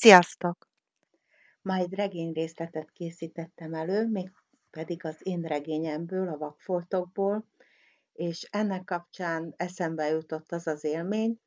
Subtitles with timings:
[0.00, 0.68] Sziasztok!
[1.62, 4.30] Ma egy regényrészletet készítettem elő, még
[4.70, 7.46] pedig az én regényemből, a vakfoltokból,
[8.12, 11.40] és ennek kapcsán eszembe jutott az az élmény,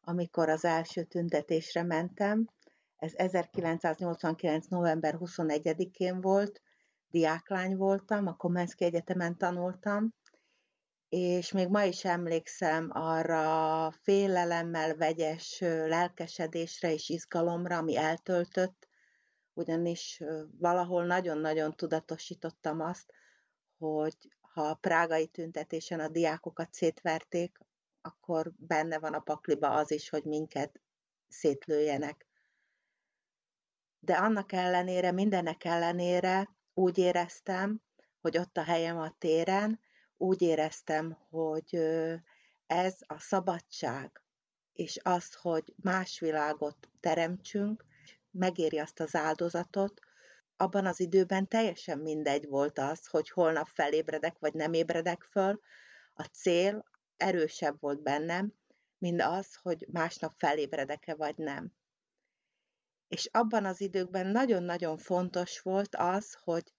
[0.00, 2.48] amikor az első tüntetésre mentem,
[2.96, 4.66] ez 1989.
[4.66, 6.62] november 21-én volt,
[7.10, 10.14] diáklány voltam, a Komenszki Egyetemen tanultam,
[11.08, 18.88] és még ma is emlékszem arra félelemmel vegyes lelkesedésre és izgalomra, ami eltöltött,
[19.52, 20.22] ugyanis
[20.58, 23.12] valahol nagyon-nagyon tudatosítottam azt,
[23.78, 27.58] hogy ha a prágai tüntetésen a diákokat szétverték,
[28.00, 30.80] akkor benne van a pakliba az is, hogy minket
[31.28, 32.26] szétlőjenek.
[33.98, 37.82] De annak ellenére, mindenek ellenére úgy éreztem,
[38.20, 39.80] hogy ott a helyem a téren,
[40.16, 41.74] úgy éreztem, hogy
[42.66, 44.22] ez a szabadság,
[44.72, 47.84] és az, hogy más világot teremtsünk,
[48.30, 50.00] megéri azt az áldozatot,
[50.56, 55.60] abban az időben teljesen mindegy volt az, hogy holnap felébredek, vagy nem ébredek föl.
[56.14, 56.84] A cél
[57.16, 58.52] erősebb volt bennem,
[58.98, 61.72] mint az, hogy másnap felébredek-e, vagy nem.
[63.08, 66.72] És abban az időkben nagyon-nagyon fontos volt az, hogy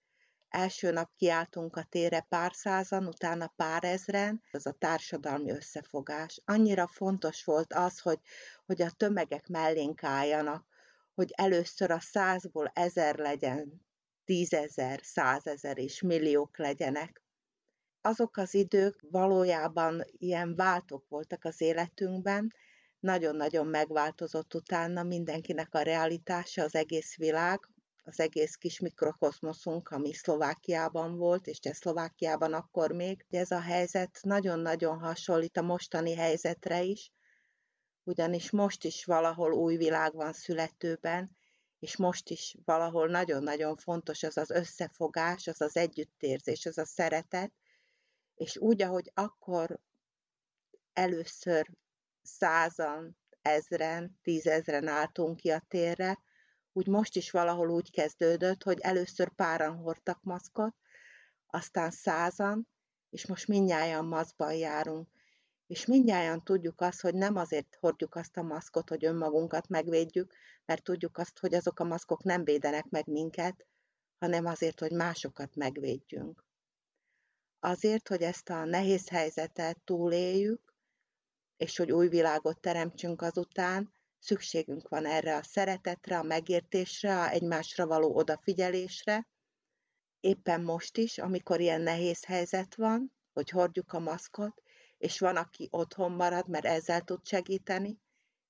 [0.48, 6.40] Első nap kiáltunk a térre pár százan, utána pár ezren, az a társadalmi összefogás.
[6.44, 8.18] Annyira fontos volt az, hogy,
[8.66, 10.66] hogy a tömegek mellénk álljanak,
[11.14, 13.86] hogy először a százból ezer legyen,
[14.24, 17.22] tízezer, százezer és milliók legyenek.
[18.00, 22.54] Azok az idők valójában ilyen váltok voltak az életünkben,
[23.00, 27.68] nagyon-nagyon megváltozott utána mindenkinek a realitása, az egész világ,
[28.08, 33.24] az egész kis mikrokozmoszunk, ami Szlovákiában volt, és Csehszlovákiában akkor még.
[33.30, 37.12] Ez a helyzet nagyon-nagyon hasonlít a mostani helyzetre is,
[38.02, 41.36] ugyanis most is valahol új világ van születőben,
[41.78, 47.52] és most is valahol nagyon-nagyon fontos az az összefogás, az az együttérzés, az a szeretet,
[48.34, 49.80] és úgy, ahogy akkor
[50.92, 51.70] először
[52.22, 56.18] százan, ezren, tízezren álltunk ki a térre,
[56.78, 60.74] úgy most is valahol úgy kezdődött, hogy először páran hordtak maszkot,
[61.46, 62.68] aztán százan,
[63.10, 65.08] és most mindnyájan maszkban járunk.
[65.66, 70.34] És mindnyájan tudjuk azt, hogy nem azért hordjuk azt a maszkot, hogy önmagunkat megvédjük,
[70.64, 73.66] mert tudjuk azt, hogy azok a maszkok nem védenek meg minket,
[74.18, 76.44] hanem azért, hogy másokat megvédjünk.
[77.60, 80.74] Azért, hogy ezt a nehéz helyzetet túléljük,
[81.56, 87.86] és hogy új világot teremtsünk azután, Szükségünk van erre a szeretetre, a megértésre, a egymásra
[87.86, 89.28] való odafigyelésre.
[90.20, 94.62] Éppen most is, amikor ilyen nehéz helyzet van, hogy hordjuk a maszkot,
[94.98, 97.98] és van, aki otthon marad, mert ezzel tud segíteni,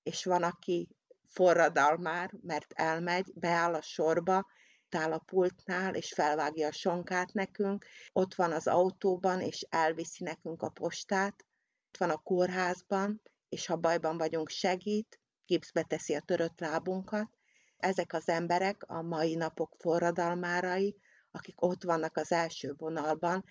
[0.03, 0.89] és van, aki
[1.27, 4.47] forradal már, mert elmegy, beáll a sorba,
[4.91, 10.63] áll a pultnál, és felvágja a sonkát nekünk, ott van az autóban, és elviszi nekünk
[10.63, 11.47] a postát,
[11.89, 17.29] ott van a kórházban, és ha bajban vagyunk, segít, gipszbe teszi a törött lábunkat.
[17.77, 20.97] Ezek az emberek a mai napok forradalmárai,
[21.31, 23.45] akik ott vannak az első vonalban,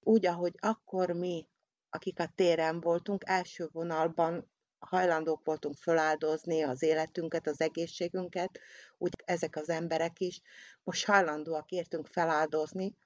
[0.00, 1.48] úgy, ahogy akkor mi,
[1.90, 8.58] akik a téren voltunk, első vonalban hajlandók voltunk föláldozni az életünket, az egészségünket,
[8.98, 10.40] úgy ezek az emberek is
[10.84, 12.96] most hajlandóak értünk feláldozni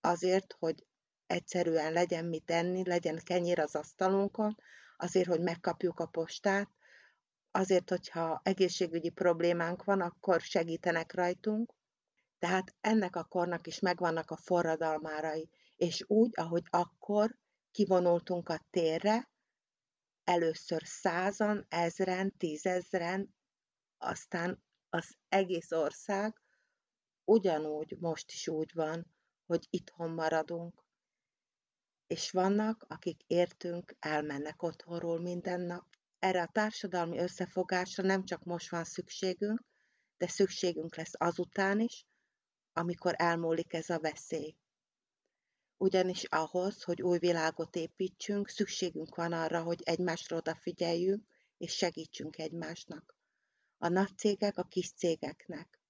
[0.00, 0.86] azért, hogy
[1.26, 4.56] egyszerűen legyen mit enni, legyen kenyér az asztalunkon,
[4.96, 6.68] azért, hogy megkapjuk a postát,
[7.50, 11.74] azért, hogyha egészségügyi problémánk van, akkor segítenek rajtunk.
[12.38, 15.48] Tehát ennek a kornak is megvannak a forradalmárai.
[15.76, 17.36] És úgy, ahogy akkor
[17.70, 19.30] kivonultunk a térre,
[20.24, 23.34] először százan, ezren, tízezren,
[23.98, 26.40] aztán az egész ország
[27.24, 29.06] ugyanúgy most is úgy van,
[29.46, 30.84] hogy itthon maradunk.
[32.06, 35.95] És vannak, akik értünk, elmennek otthonról minden nap,
[36.26, 39.60] erre a társadalmi összefogásra nem csak most van szükségünk,
[40.16, 42.06] de szükségünk lesz azután is,
[42.72, 44.56] amikor elmúlik ez a veszély.
[45.76, 51.24] Ugyanis ahhoz, hogy új világot építsünk, szükségünk van arra, hogy egymásra odafigyeljünk,
[51.56, 53.16] és segítsünk egymásnak.
[53.78, 55.80] A nagy cégek a kis cégeknek.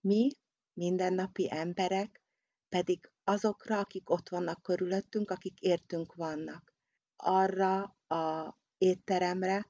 [0.00, 0.30] Mi,
[0.72, 2.22] mindennapi emberek,
[2.68, 6.74] pedig azokra, akik ott vannak körülöttünk, akik értünk vannak.
[7.16, 9.66] Arra a étteremre,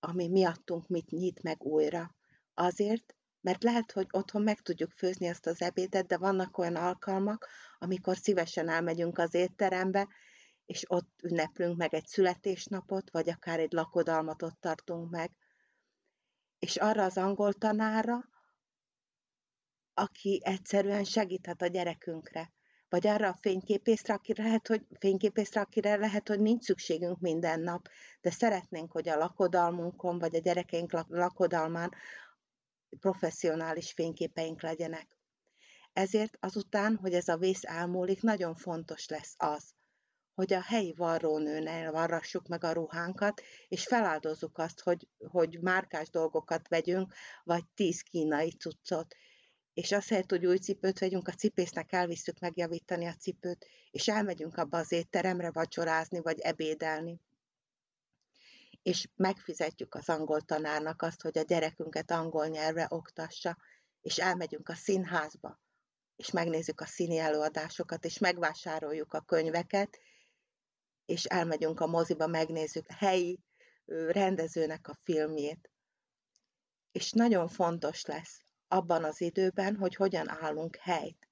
[0.00, 2.14] ami miattunk mit nyit meg újra.
[2.54, 7.48] Azért, mert lehet, hogy otthon meg tudjuk főzni ezt az ebédet, de vannak olyan alkalmak,
[7.78, 10.08] amikor szívesen elmegyünk az étterembe,
[10.66, 15.36] és ott ünneplünk meg egy születésnapot, vagy akár egy lakodalmat ott tartunk meg.
[16.58, 18.28] és arra az angol tanára,
[19.94, 22.53] aki egyszerűen segíthet a gyerekünkre.
[22.94, 27.88] Vagy arra a fényképészre, akire lehet, hogy, fényképészre, akire lehet, hogy nincs szükségünk minden nap,
[28.20, 31.94] de szeretnénk, hogy a lakodalmunkon, vagy a gyerekeink lakodalmán
[33.00, 35.18] professzionális fényképeink legyenek.
[35.92, 39.74] Ezért azután, hogy ez a vész elmúlik, nagyon fontos lesz az,
[40.34, 46.68] hogy a helyi varrónőnél varrassuk meg a ruhánkat, és feláldozzuk azt, hogy, hogy márkás dolgokat
[46.68, 47.14] vegyünk,
[47.44, 49.14] vagy tíz kínai cuccot.
[49.74, 54.78] És helyett, hogy új cipőt vegyünk, a cipésznek elviszük megjavítani a cipőt, és elmegyünk abba
[54.78, 57.20] az étteremre vacsorázni, vagy ebédelni.
[58.82, 63.56] És megfizetjük az angol tanárnak azt, hogy a gyerekünket angol nyelvre oktassa,
[64.00, 65.60] és elmegyünk a színházba,
[66.16, 69.98] és megnézzük a színi előadásokat, és megvásároljuk a könyveket,
[71.04, 73.40] és elmegyünk a moziba, megnézzük helyi
[74.08, 75.70] rendezőnek a filmjét.
[76.92, 81.28] És nagyon fontos lesz abban az időben, hogy hogyan állunk helyt,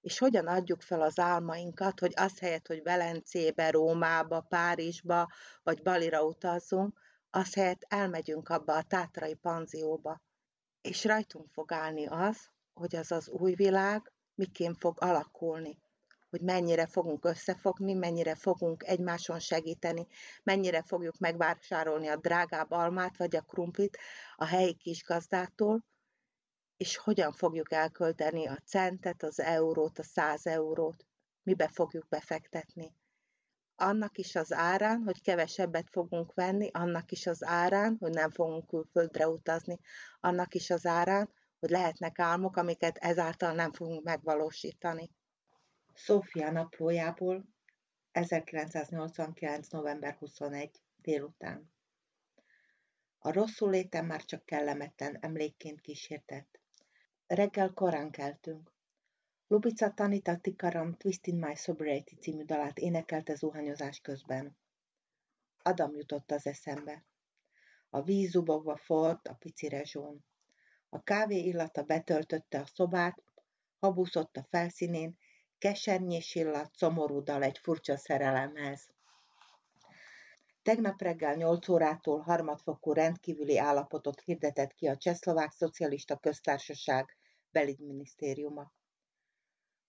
[0.00, 5.28] és hogyan adjuk fel az álmainkat, hogy az helyett, hogy Velencébe, Rómába, Párizsba
[5.62, 7.00] vagy Balira utazzunk,
[7.30, 10.22] az helyett elmegyünk abba a tátrai panzióba.
[10.80, 15.82] És rajtunk fog állni az, hogy az az új világ miként fog alakulni
[16.34, 20.06] hogy mennyire fogunk összefogni, mennyire fogunk egymáson segíteni,
[20.42, 23.98] mennyire fogjuk megvásárolni a drágább almát vagy a krumplit
[24.36, 25.84] a helyi kisgazdától,
[26.76, 31.06] és hogyan fogjuk elkölteni a centet, az eurót, a száz eurót,
[31.42, 32.94] mibe fogjuk befektetni.
[33.76, 38.66] Annak is az árán, hogy kevesebbet fogunk venni, annak is az árán, hogy nem fogunk
[38.66, 39.78] külföldre utazni,
[40.20, 45.10] annak is az árán, hogy lehetnek álmok, amiket ezáltal nem fogunk megvalósítani.
[45.94, 47.44] Szófia naplójából
[48.12, 49.68] 1989.
[49.68, 50.82] november 21.
[50.96, 51.72] délután.
[53.18, 56.60] A rosszul létem már csak kellemetlen emlékként kísértett.
[57.26, 58.72] Reggel korán keltünk.
[59.46, 64.56] Lubica Tanita Tikaram Twist in My Sobriety című dalát énekelte zuhanyozás közben.
[65.62, 67.04] Adam jutott az eszembe.
[67.90, 70.24] A víz zubogva forrt a pici rezsón.
[70.88, 73.22] A kávé illata betöltötte a szobát,
[73.78, 75.18] habúszott a felszínén,
[75.58, 78.93] kesernyés illat, szomorú dal egy furcsa szerelemhez.
[80.64, 87.16] Tegnap reggel 8 órától harmadfokú rendkívüli állapotot hirdetett ki a Csehszlovák Szocialista Köztársaság
[87.50, 88.72] belügyminisztériuma.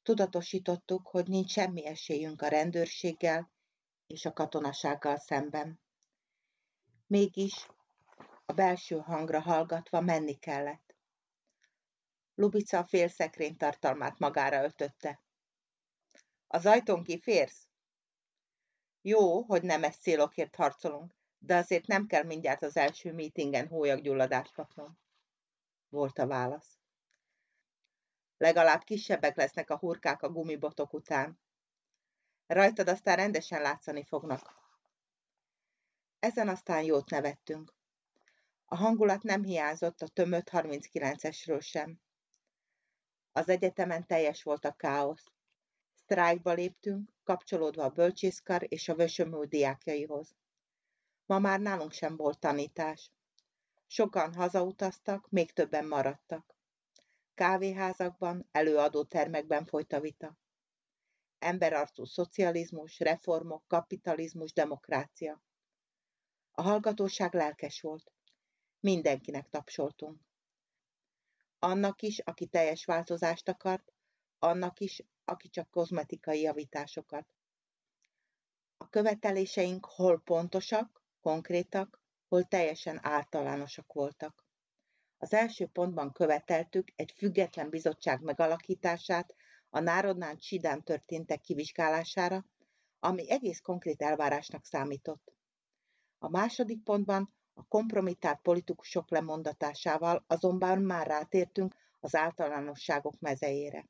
[0.03, 3.51] Tudatosítottuk, hogy nincs semmi esélyünk a rendőrséggel
[4.07, 5.79] és a katonasággal szemben.
[7.07, 7.67] Mégis
[8.45, 10.95] a belső hangra hallgatva menni kellett.
[12.33, 15.21] Lubica a félszekrény tartalmát magára ötötte.
[16.47, 17.67] Az ajtón kiférsz?
[19.07, 24.53] Jó, hogy nem ezt célokért harcolunk, de azért nem kell mindjárt az első mítingen hólyaggyulladást
[24.53, 24.97] kapnom.
[25.89, 26.79] Volt a válasz.
[28.37, 31.39] Legalább kisebbek lesznek a hurkák a gumibotok után.
[32.47, 34.53] Rajtad aztán rendesen látszani fognak.
[36.19, 37.73] Ezen aztán jót nevettünk.
[38.65, 41.99] A hangulat nem hiányzott a tömött 39-esről sem.
[43.31, 45.34] Az egyetemen teljes volt a káosz.
[46.05, 50.35] Sztrájkba léptünk, kapcsolódva a bölcsészkar és a vösömű diákjaihoz.
[51.25, 53.11] Ma már nálunk sem volt tanítás.
[53.87, 56.55] Sokan hazautaztak, még többen maradtak.
[57.33, 60.37] Kávéházakban, előadótermekben folyt a vita.
[61.39, 65.41] Emberarcú szocializmus, reformok, kapitalizmus, demokrácia.
[66.51, 68.11] A hallgatóság lelkes volt.
[68.79, 70.21] Mindenkinek tapsoltunk.
[71.59, 73.93] Annak is, aki teljes változást akart,
[74.39, 77.27] annak is, aki csak kozmetikai javításokat.
[78.77, 84.45] A követeléseink hol pontosak, konkrétak, hol teljesen általánosak voltak.
[85.17, 89.35] Az első pontban követeltük egy független bizottság megalakítását
[89.69, 92.45] a Národnán Csidán történtek kivizsgálására,
[92.99, 95.33] ami egész konkrét elvárásnak számított.
[96.17, 103.87] A második pontban a kompromittált politikusok lemondatásával azonban már rátértünk az általánosságok mezejére.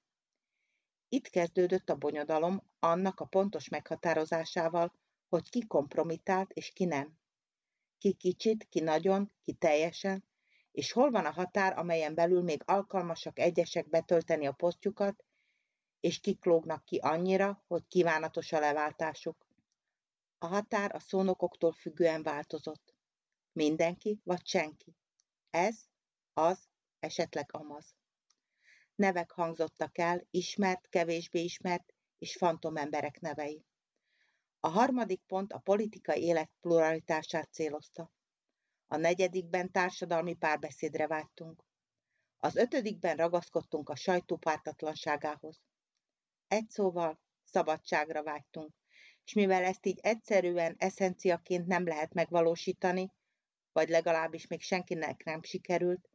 [1.09, 4.93] Itt kezdődött a bonyodalom annak a pontos meghatározásával,
[5.29, 7.17] hogy ki kompromitált és ki nem.
[7.97, 10.23] Ki kicsit, ki nagyon, ki teljesen,
[10.71, 15.23] és hol van a határ, amelyen belül még alkalmasak egyesek betölteni a posztjukat,
[15.99, 19.47] és kiklógnak ki annyira, hogy kívánatos a leváltásuk.
[20.37, 22.95] A határ a szónokoktól függően változott.
[23.51, 24.95] Mindenki vagy senki.
[25.49, 25.75] Ez,
[26.33, 26.69] az,
[26.99, 27.95] esetleg amaz.
[28.95, 33.65] Nevek hangzottak el, ismert, kevésbé ismert és fantomemberek nevei.
[34.59, 38.11] A harmadik pont a politikai élet pluralitását célozta.
[38.87, 41.63] A negyedikben társadalmi párbeszédre vágytunk.
[42.39, 45.61] Az ötödikben ragaszkodtunk a sajtó pártatlanságához.
[46.47, 48.73] Egy szóval szabadságra vágytunk,
[49.25, 53.11] és mivel ezt így egyszerűen eszenciaként nem lehet megvalósítani,
[53.71, 56.09] vagy legalábbis még senkinek nem sikerült,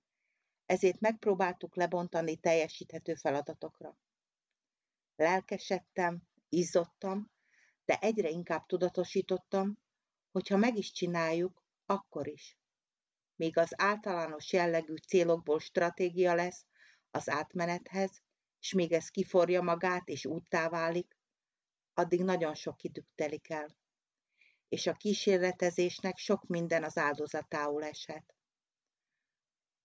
[0.71, 3.99] ezért megpróbáltuk lebontani teljesíthető feladatokra.
[5.17, 7.31] Lelkesedtem, izzottam,
[7.85, 9.79] de egyre inkább tudatosítottam,
[10.31, 12.59] hogy ha meg is csináljuk, akkor is.
[13.37, 16.67] Míg az általános jellegű célokból stratégia lesz
[17.11, 18.23] az átmenethez,
[18.61, 21.17] és még ez kiforja magát és úttá válik,
[21.95, 23.77] addig nagyon sok idők telik el.
[24.69, 28.35] És a kísérletezésnek sok minden az áldozatául eshet.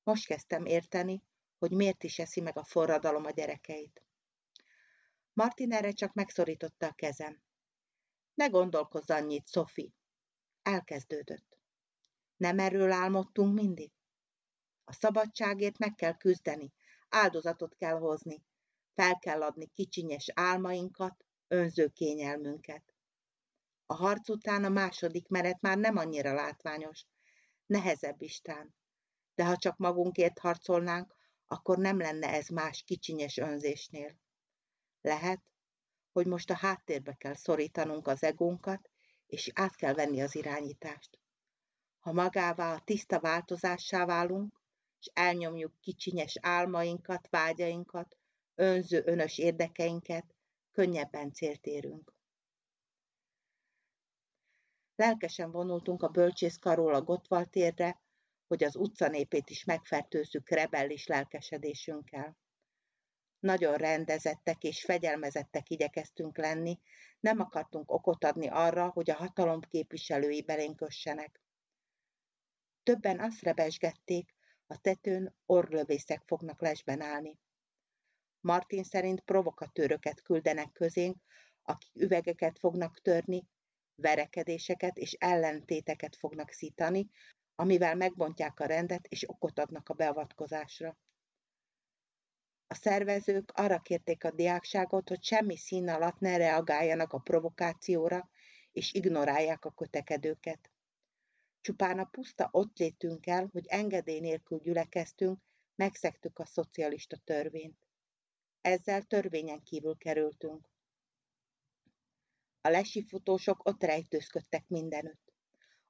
[0.06, 1.24] Most kezdtem érteni,
[1.58, 4.04] hogy miért is eszi meg a forradalom a gyerekeit.
[5.34, 7.42] Martin erre csak megszorította a kezem.
[8.34, 9.90] Ne gondolkozz annyit, Sophie.
[10.62, 11.58] Elkezdődött.
[12.38, 13.92] Nem erről álmodtunk mindig?
[14.84, 16.74] A szabadságért meg kell küzdeni,
[17.10, 18.44] áldozatot kell hozni,
[18.94, 22.94] fel kell adni kicsinyes álmainkat, önző kényelmünket.
[23.86, 27.06] A harc után a második meret már nem annyira látványos,
[27.66, 28.76] nehezebb istán.
[29.36, 31.16] De ha csak magunkért harcolnánk,
[31.48, 34.16] akkor nem lenne ez más kicsinyes önzésnél.
[35.02, 35.42] Lehet,
[36.12, 38.90] hogy most a háttérbe kell szorítanunk az egónkat,
[39.28, 41.20] és át kell venni az irányítást.
[42.00, 44.62] Ha magává a tiszta változássá válunk,
[45.00, 48.18] és elnyomjuk kicsinyes álmainkat, vágyainkat,
[48.56, 50.36] önző önös érdekeinket,
[50.72, 52.14] könnyebben célt érünk.
[54.96, 58.02] Lelkesen vonultunk a bölcsészkarról a Gotwald térre,
[58.48, 62.38] hogy az utcanépét is megfertőzzük rebellis lelkesedésünkkel.
[63.40, 66.80] Nagyon rendezettek és fegyelmezettek igyekeztünk lenni,
[67.20, 71.42] nem akartunk okot adni arra, hogy a hatalom képviselői belénkössenek.
[72.84, 74.36] Többen azt rebesgették,
[74.68, 77.38] a tetőn orrlövészek fognak lesben állni.
[78.40, 81.18] Martin szerint provokatőröket küldenek közénk,
[81.62, 83.48] akik üvegeket fognak törni,
[83.96, 87.10] verekedéseket és ellentéteket fognak szítani,
[87.56, 90.98] amivel megbontják a rendet és okot adnak a beavatkozásra.
[92.68, 98.30] A szervezők arra kérték a diákságot, hogy semmi szín alatt ne reagáljanak a provokációra,
[98.72, 100.72] és ignorálják a kötekedőket.
[101.62, 105.40] Csupán a puszta ott létünkkel, hogy engedély nélkül gyülekeztünk,
[105.76, 107.88] megszegtük a szocialista törvényt.
[108.62, 110.70] Ezzel törvényen kívül kerültünk.
[112.62, 115.25] A lesifutósok ott rejtőzködtek mindenütt.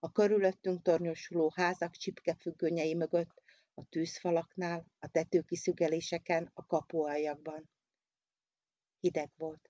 [0.05, 3.41] A körülöttünk tornyosuló házak csipkefüggönyei mögött,
[3.73, 7.69] a tűzfalaknál, a tetőkiszügeléseken, a kapualjakban.
[8.99, 9.69] Hideg volt.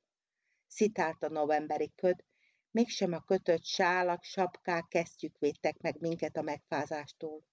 [0.68, 2.24] Szitált a novemberi köd,
[2.72, 7.48] mégsem a kötött sálak, sapkák, kesztyűk védtek meg minket a megfázástól.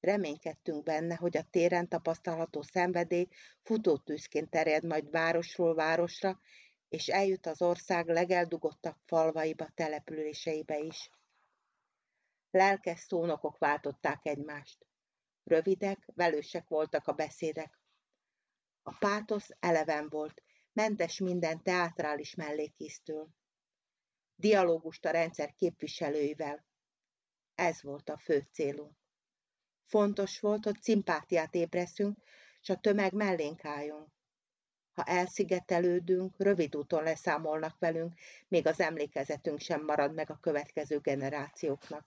[0.00, 3.28] Reménykedtünk benne, hogy a téren tapasztalható szenvedély
[3.62, 6.40] futótűzként terjed majd városról városra,
[6.88, 11.10] és eljut az ország legeldugottabb falvaiba, településeibe is.
[12.50, 14.86] Lelkes szónokok váltották egymást.
[15.44, 17.80] Rövidek, velősek voltak a beszédek.
[18.82, 23.28] A pátosz eleven volt, mentes minden teátrális mellékésztől.
[24.34, 26.66] Dialógust a rendszer képviselőivel.
[27.54, 28.96] Ez volt a fő célunk.
[29.84, 32.18] Fontos volt, hogy szimpátiát ébreszünk,
[32.60, 34.12] és a tömeg mellénk álljon.
[34.92, 38.14] Ha elszigetelődünk, rövid úton leszámolnak velünk,
[38.48, 42.06] még az emlékezetünk sem marad meg a következő generációknak.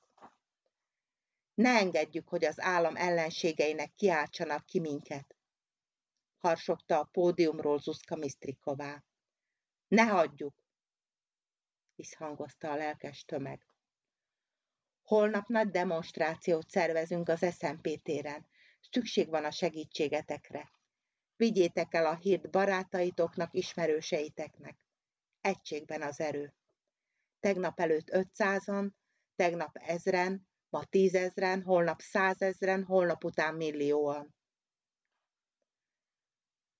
[1.53, 5.35] Ne engedjük, hogy az állam ellenségeinek kiáltsanak ki minket.
[6.37, 9.03] Harsogta a pódiumról Zuszka Misztriková.
[9.87, 10.63] Ne hagyjuk!
[11.95, 13.65] Visszhangozta a lelkes tömeg.
[15.01, 18.47] Holnap nagy demonstrációt szervezünk az SMP téren.
[18.91, 20.71] Szükség van a segítségetekre.
[21.35, 24.87] Vigyétek el a hírt barátaitoknak, ismerőseiteknek.
[25.41, 26.53] Egységben az erő.
[27.39, 28.89] Tegnap előtt 500-an,
[29.35, 34.35] tegnap ezren, ma tízezren, holnap százezren, holnap után millióan.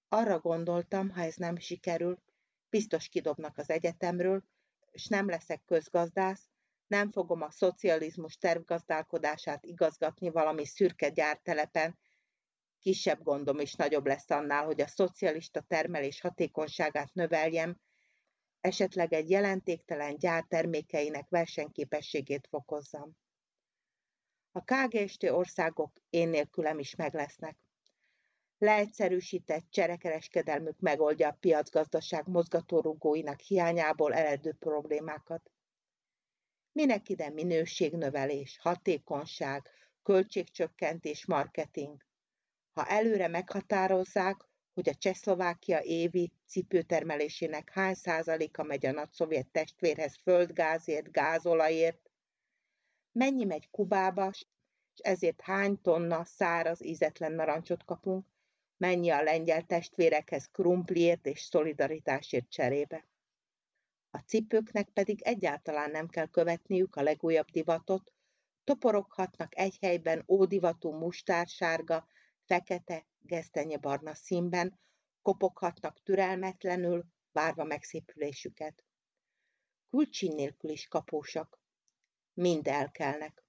[0.08, 2.22] Arra gondoltam, ha ez nem sikerül,
[2.70, 4.44] biztos kidobnak az egyetemről,
[4.92, 6.50] és nem leszek közgazdász,
[6.88, 12.00] nem fogom a szocializmus tervgazdálkodását igazgatni valami szürke gyártelepen,
[12.80, 17.80] kisebb gondom is nagyobb lesz annál, hogy a szocialista termelés hatékonyságát növeljem,
[18.62, 23.21] esetleg egy jelentéktelen gyár termékeinek versenyképességét fokozzam.
[24.54, 27.58] A KGST országok én nélkülem is meg lesznek.
[28.58, 35.52] Leegyszerűsített cserekereskedelmük megoldja a piacgazdaság mozgatórugóinak hiányából eredő problémákat.
[36.72, 39.70] Minek ide minőségnövelés, hatékonyság,
[40.04, 42.06] költségcsökkentés, marketing?
[42.74, 51.12] Ha előre meghatározzák, hogy a Csehszlovákia évi cipőtermelésének hány százaléka megy a nagyszovjet testvérhez földgázért,
[51.12, 52.11] gázolajért,
[53.12, 54.30] mennyi megy Kubába,
[54.94, 58.26] és ezért hány tonna száraz, ízetlen narancsot kapunk,
[58.78, 63.08] mennyi a lengyel testvérekhez krumpliért és szolidaritásért cserébe.
[64.10, 68.14] A cipőknek pedig egyáltalán nem kell követniük a legújabb divatot,
[68.64, 72.08] toporoghatnak egy helyben ódivatú mustársárga,
[72.46, 74.80] fekete, gesztenyebarna színben,
[75.22, 78.84] kopoghatnak türelmetlenül, várva megszépülésüket.
[79.90, 81.61] Kulcsin nélkül is kapósak.
[82.34, 83.44] Mind elkelnek.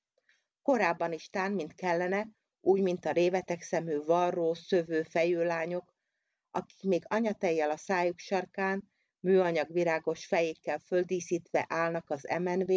[0.62, 2.29] Korábban is tán, mint kellene,
[2.61, 5.95] úgy, mint a révetek szemű varró, szövő fejőlányok,
[6.51, 12.73] akik még anyatejjel a szájuk sarkán, műanyag virágos fejékkel földíszítve állnak az MNV,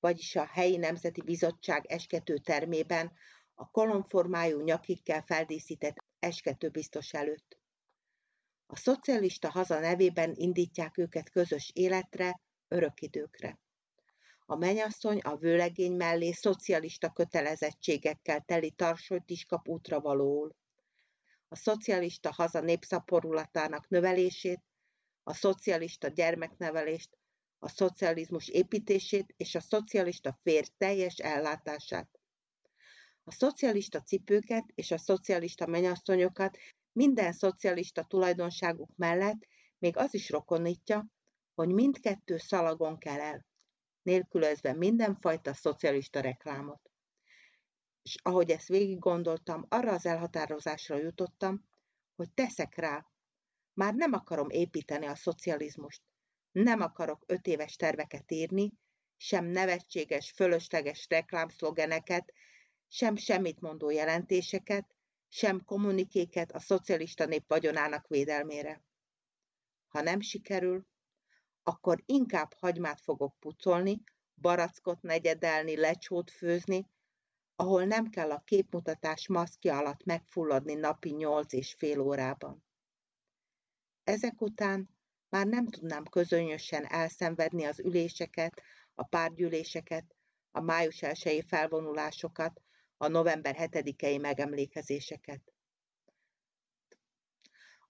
[0.00, 3.12] vagyis a helyi Nemzeti Bizottság eskető termében,
[3.54, 7.58] a kolonformájú nyakikkel feldíszített eskető biztos előtt.
[8.66, 13.58] A szocialista haza nevében indítják őket közös életre, örök időkre.
[14.50, 20.56] A menyasszony a vőlegény mellé szocialista kötelezettségekkel teli tarsolyt is kap útra valóul.
[21.48, 24.60] A szocialista haza népszaporulatának növelését,
[25.22, 27.18] a szocialista gyermeknevelést,
[27.58, 32.08] a szocializmus építését és a szocialista férj teljes ellátását.
[33.24, 36.56] A szocialista cipőket és a szocialista menyasszonyokat
[36.92, 39.46] minden szocialista tulajdonságuk mellett
[39.78, 41.06] még az is rokonítja,
[41.54, 43.48] hogy mindkettő szalagon kell el
[44.10, 46.90] nélkülözve mindenfajta szocialista reklámot.
[48.02, 51.68] És ahogy ezt végig gondoltam, arra az elhatározásra jutottam,
[52.14, 53.06] hogy teszek rá.
[53.72, 56.02] Már nem akarom építeni a szocializmust.
[56.52, 58.72] Nem akarok öt éves terveket írni,
[59.16, 62.32] sem nevetséges, fölösleges reklámszlogeneket,
[62.88, 64.94] sem semmit mondó jelentéseket,
[65.28, 68.82] sem kommunikéket a szocialista nép vagyonának védelmére.
[69.88, 70.86] Ha nem sikerül,
[71.62, 74.02] akkor inkább hagymát fogok pucolni,
[74.40, 76.86] barackot negyedelni, lecsót főzni,
[77.56, 82.64] ahol nem kell a képmutatás maszkja alatt megfulladni napi nyolc és fél órában.
[84.04, 84.90] Ezek után
[85.28, 88.62] már nem tudnám közönösen elszenvedni az üléseket,
[88.94, 90.14] a párgyűléseket,
[90.50, 92.60] a május elsői felvonulásokat,
[92.96, 95.52] a november 7-i megemlékezéseket.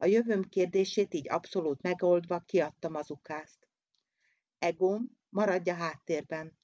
[0.02, 3.68] A jövőm kérdését így abszolút megoldva kiadtam az ukázt.
[4.58, 6.58] Egóm maradja háttérben.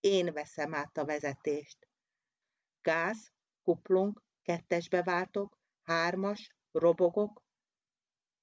[0.00, 1.88] Én veszem át a vezetést.
[2.82, 7.42] Gáz, kuplunk, kettes beváltok, hármas, robogok,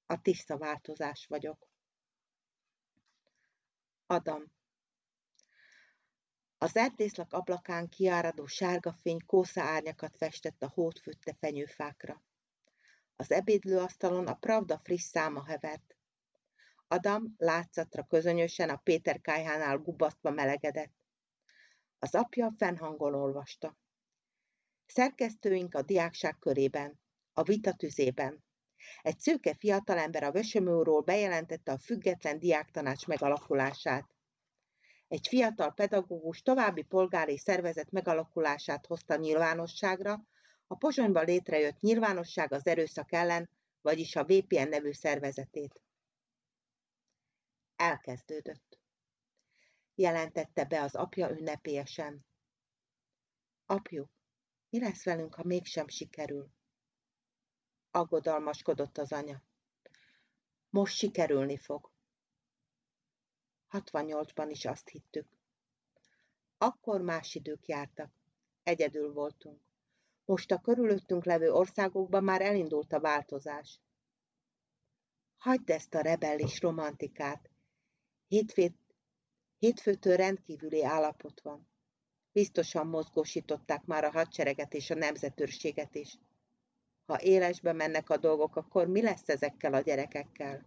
[0.06, 1.68] a tiszta változás vagyok.
[4.06, 4.44] Adam.
[6.58, 12.24] Az erdészlak ablakán kiáradó sárga fény kósza árnyakat festett a hótfőtte fenyőfákra.
[13.16, 15.96] Az ebédlőasztalon a Pravda friss száma hevert.
[16.88, 20.94] Adam látszatra közönösen a Péter kájhánál gubasztva melegedett.
[22.00, 23.78] Az apja fennhangon olvasta.
[24.86, 27.00] Szerkesztőink a diákság körében,
[27.34, 28.44] a vita tüzében.
[29.02, 34.16] Egy szőke fiatalember a Vesemőról bejelentette a független diáktanács megalakulását.
[35.08, 40.26] Egy fiatal pedagógus további polgári szervezet megalakulását hozta nyilvánosságra,
[40.68, 43.50] a Pozsonyban létrejött Nyilvánosság az erőszak ellen,
[43.82, 45.82] vagyis a VPN nevű szervezetét.
[47.76, 48.80] Elkezdődött.
[49.96, 52.26] Jelentette be az apja ünnepélyesen.
[53.66, 54.10] Apjuk,
[54.70, 56.50] mi lesz velünk, ha mégsem sikerül?
[57.92, 59.44] Aggodalmaskodott az anya.
[60.70, 61.92] Most sikerülni fog.
[63.70, 65.28] 68-ban is azt hittük.
[66.58, 68.12] Akkor más idők jártak.
[68.64, 69.65] Egyedül voltunk.
[70.26, 73.80] Most a körülöttünk levő országokban már elindult a változás.
[75.38, 77.50] Hagyd ezt a rebellis romantikát.
[78.28, 78.78] Hétfét,
[79.58, 81.68] hétfőtől rendkívüli állapot van.
[82.32, 86.18] Biztosan mozgósították már a hadsereget és a nemzetőrséget is.
[87.06, 90.66] Ha élesbe mennek a dolgok, akkor mi lesz ezekkel a gyerekekkel?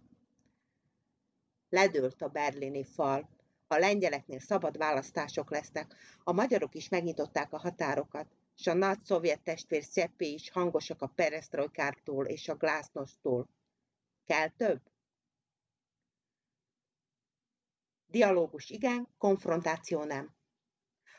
[1.69, 3.29] Ledőlt a berlini fal.
[3.67, 5.95] A lengyeleknél szabad választások lesznek,
[6.25, 11.07] a magyarok is megnyitották a határokat, és a nagy szovjet testvér Szeppé is hangosak a
[11.07, 13.49] peresztrojkártól és a glásznosztól.
[14.27, 14.81] Kell több?
[18.07, 20.37] Dialógus igen, konfrontáció nem.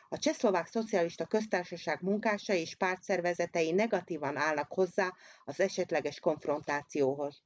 [0.09, 5.13] A Csehszlovák Szocialista Köztársaság munkásai és pártszervezetei negatívan állnak hozzá
[5.45, 7.43] az esetleges konfrontációhoz.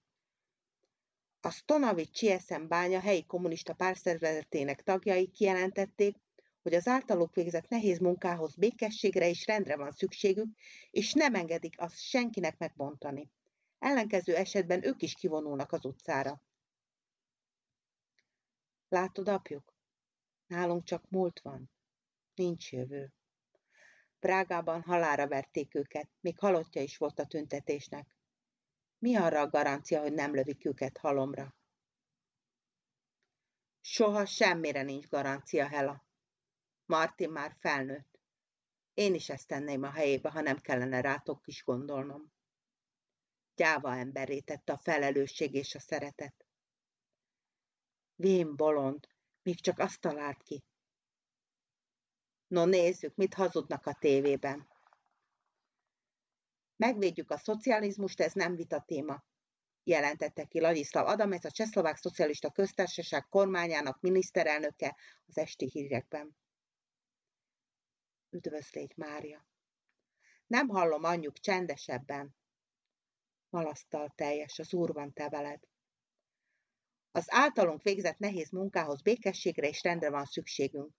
[1.41, 6.15] A Stonavi Csieszem bánya helyi kommunista pártszervezetének tagjai kijelentették,
[6.63, 10.47] hogy az általuk végzett nehéz munkához békességre és rendre van szükségük,
[10.91, 13.31] és nem engedik azt senkinek megbontani.
[13.79, 16.41] Ellenkező esetben ők is kivonulnak az utcára.
[18.87, 19.73] Látod, apjuk?
[20.47, 21.71] Nálunk csak múlt van.
[22.35, 23.13] Nincs jövő.
[24.19, 28.17] Prágában halára verték őket, még halottja is volt a tüntetésnek.
[28.97, 31.55] Mi arra a garancia, hogy nem lövik őket halomra?
[33.81, 36.02] Soha semmire nincs garancia, Hela.
[36.85, 38.19] Martin már felnőtt.
[38.93, 42.33] Én is ezt tenném a helyébe, ha nem kellene rátok is gondolnom.
[43.55, 46.45] Gyáva emberé tette a felelősség és a szeretet.
[48.15, 49.07] Vén bolond,
[49.41, 50.63] még csak azt talált ki.
[52.47, 54.67] No nézzük, mit hazudnak a tévében.
[56.75, 59.23] Megvédjük a szocializmust, ez nem vita téma,
[59.83, 66.37] jelentette ki Ladislav Adamec, a Csehszlovák Szocialista Köztársaság kormányának miniszterelnöke az esti hírekben.
[68.33, 69.45] Üdvözlégy, Mária!
[70.47, 72.35] Nem hallom anyjuk csendesebben.
[73.49, 75.63] Malasztal teljes, az úr van te veled.
[77.11, 80.93] Az általunk végzett nehéz munkához békességre és rendre van szükségünk.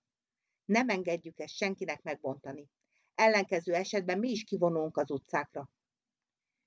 [0.65, 2.69] Nem engedjük ezt senkinek megbontani.
[3.15, 5.71] Ellenkező esetben mi is kivonulunk az utcákra.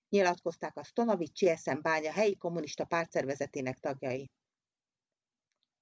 [0.09, 4.31] Nyilatkozták a Stonovics CSM bánya helyi kommunista pártszervezetének tagjai.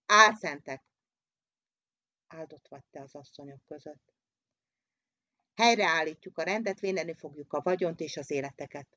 [0.05, 0.83] Álszentek!
[2.27, 4.14] Áldott vagy te az asszonyok között.
[5.55, 8.87] Helyreállítjuk a rendet, védeni fogjuk a vagyont és az életeket.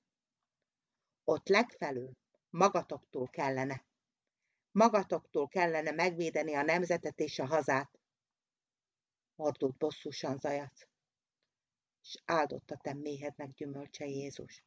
[1.25, 2.17] Ott legfelül
[2.51, 3.85] magatoktól kellene.
[4.71, 7.91] Magatoktól kellene megvédeni a nemzetet és a hazát.
[9.35, 10.87] Mordult bosszúsan zajac.
[12.03, 14.63] És áldotta te méhednek gyümölcse Jézus.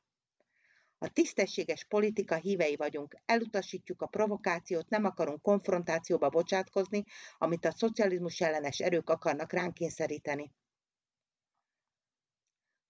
[0.98, 7.04] A tisztességes politika hívei vagyunk, elutasítjuk a provokációt, nem akarunk konfrontációba bocsátkozni,
[7.38, 10.52] amit a szocializmus ellenes erők akarnak ránk kényszeríteni.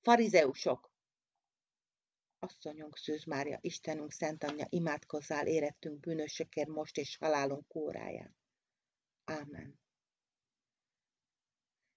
[0.01, 0.91] Farizeusok!
[2.39, 8.35] Asszonyunk Szűz Mária, Istenünk Szent Anyja, imádkozzál érettünk bűnösökért most és halálunk óráján.
[9.23, 9.79] Ámen.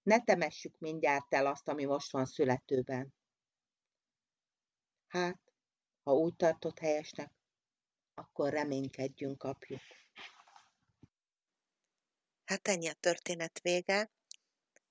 [0.02, 3.14] Ne temessük mindjárt el azt, ami most van születőben.
[5.06, 5.40] Hát,
[6.02, 7.32] ha úgy tartott helyesnek,
[8.14, 9.82] akkor reménykedjünk, apjuk.
[12.44, 14.10] Hát ennyi a történet vége.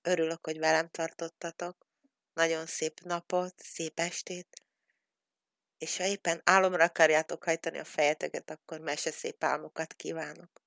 [0.01, 1.87] Örülök, hogy velem tartottatok.
[2.33, 4.63] Nagyon szép napot, szép estét.
[5.77, 10.62] És ha éppen álomra akarjátok hajtani a fejeteket, akkor mese szép álmokat kívánok.